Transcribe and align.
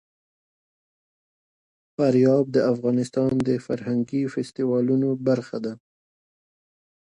فاریاب 1.95 2.45
د 2.55 2.57
افغانستان 2.73 3.31
د 3.47 3.49
فرهنګي 3.65 4.21
فستیوالونو 4.33 5.09
برخه 5.27 5.57
ده. 5.65 5.73